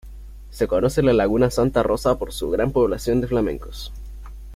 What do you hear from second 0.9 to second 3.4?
la laguna Santa Rosa por su gran población de